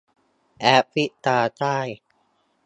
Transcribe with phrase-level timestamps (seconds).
[0.61, 1.77] แอฟริกาใต้